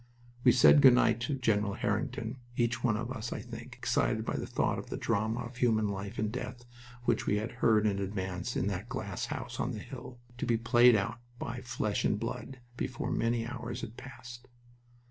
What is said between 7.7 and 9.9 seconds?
in advance in that glass house on the